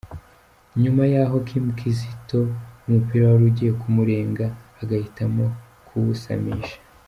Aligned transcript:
nyuma 0.81 1.03
yaho 1.13 1.35
Kim 1.47 1.65
Kizito 1.77 2.39
umupira 2.87 3.23
wari 3.31 3.43
ujyiye 3.49 3.71
kumurenga 3.81 4.45
agahitamo 4.81 5.45
kuwusamisha. 5.85 6.77